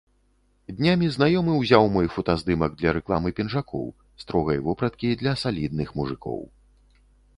[0.77, 3.85] Днямі знаёмы ўзяў мой фотаздымак для рэкламы пінжакоў,
[4.25, 6.41] строгай вопраткі для салідных мужыкоў.